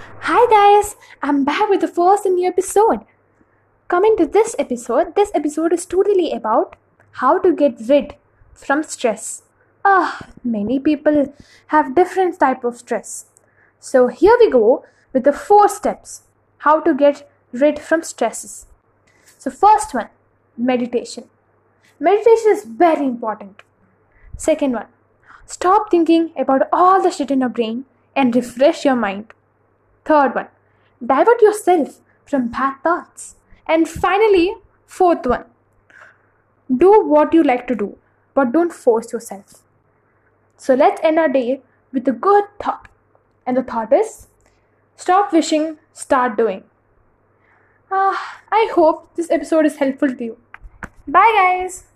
Hi 0.00 0.46
guys, 0.50 0.96
I'm 1.22 1.44
back 1.44 1.68
with 1.68 1.82
the 1.82 1.88
first 1.88 2.24
new 2.24 2.48
episode. 2.48 3.00
Coming 3.88 4.16
to 4.16 4.24
this 4.26 4.56
episode, 4.58 5.14
this 5.14 5.30
episode 5.34 5.74
is 5.74 5.84
totally 5.84 6.32
about 6.32 6.76
how 7.12 7.38
to 7.38 7.54
get 7.54 7.80
rid 7.86 8.14
from 8.54 8.82
stress. 8.82 9.42
Ah, 9.84 10.26
many 10.42 10.78
people 10.78 11.34
have 11.66 11.94
different 11.94 12.40
type 12.40 12.64
of 12.64 12.78
stress. 12.78 13.26
So 13.78 14.06
here 14.06 14.36
we 14.40 14.50
go 14.50 14.86
with 15.12 15.24
the 15.24 15.34
four 15.34 15.68
steps 15.68 16.22
how 16.58 16.80
to 16.80 16.94
get 16.94 17.28
rid 17.52 17.78
from 17.78 18.02
stresses. 18.02 18.66
So 19.38 19.50
first 19.50 19.92
one, 19.92 20.08
meditation. 20.56 21.28
Meditation 21.98 22.52
is 22.52 22.64
very 22.64 23.04
important. 23.04 23.60
Second 24.38 24.72
one, 24.72 24.86
stop 25.44 25.90
thinking 25.90 26.30
about 26.38 26.68
all 26.72 27.02
the 27.02 27.10
shit 27.10 27.30
in 27.30 27.40
your 27.40 27.50
brain 27.50 27.84
and 28.16 28.34
refresh 28.34 28.86
your 28.86 28.96
mind. 28.96 29.34
Third 30.10 30.34
one, 30.34 30.48
divert 31.06 31.40
yourself 31.40 32.00
from 32.26 32.48
bad 32.48 32.82
thoughts. 32.82 33.36
And 33.66 33.88
finally, 33.88 34.54
fourth 34.86 35.24
one, 35.24 35.44
do 36.84 36.90
what 37.04 37.32
you 37.32 37.44
like 37.44 37.66
to 37.68 37.76
do, 37.76 37.96
but 38.34 38.50
don't 38.50 38.72
force 38.72 39.12
yourself. 39.12 39.62
So 40.56 40.74
let's 40.74 41.00
end 41.04 41.18
our 41.18 41.28
day 41.28 41.62
with 41.92 42.08
a 42.08 42.12
good 42.12 42.44
thought. 42.60 42.88
And 43.46 43.56
the 43.56 43.62
thought 43.62 43.92
is 43.92 44.26
stop 44.96 45.32
wishing, 45.32 45.78
start 45.92 46.36
doing. 46.36 46.64
Ah, 47.90 48.40
I 48.50 48.68
hope 48.74 49.14
this 49.14 49.30
episode 49.30 49.66
is 49.66 49.76
helpful 49.76 50.14
to 50.14 50.24
you. 50.24 50.36
Bye, 51.06 51.32
guys. 51.36 51.89